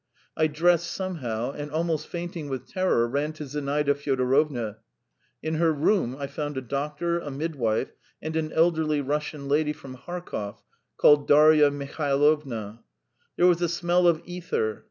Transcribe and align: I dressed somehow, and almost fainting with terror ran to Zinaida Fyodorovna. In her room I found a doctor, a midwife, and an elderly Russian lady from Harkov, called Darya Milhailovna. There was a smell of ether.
I 0.35 0.47
dressed 0.47 0.91
somehow, 0.91 1.51
and 1.51 1.69
almost 1.69 2.07
fainting 2.07 2.49
with 2.49 2.65
terror 2.67 3.07
ran 3.07 3.33
to 3.33 3.45
Zinaida 3.45 3.93
Fyodorovna. 3.93 4.77
In 5.43 5.53
her 5.57 5.71
room 5.71 6.15
I 6.17 6.25
found 6.25 6.57
a 6.57 6.61
doctor, 6.61 7.19
a 7.19 7.29
midwife, 7.29 7.93
and 8.19 8.35
an 8.35 8.51
elderly 8.53 8.99
Russian 9.01 9.47
lady 9.47 9.73
from 9.73 9.93
Harkov, 9.95 10.63
called 10.97 11.27
Darya 11.27 11.69
Milhailovna. 11.69 12.79
There 13.37 13.45
was 13.45 13.61
a 13.61 13.69
smell 13.69 14.07
of 14.07 14.23
ether. 14.25 14.79